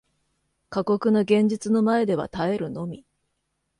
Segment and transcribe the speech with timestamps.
[0.71, 3.05] 過酷な現実の前では耐えるのみ